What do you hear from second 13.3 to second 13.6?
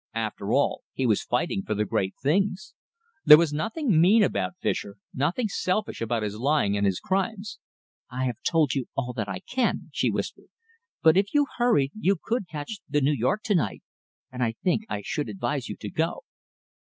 to